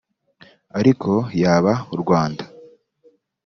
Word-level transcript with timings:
Ariko 0.79 1.11
yaba 1.41 1.73
u 1.95 1.97
Rwanda 2.01 2.43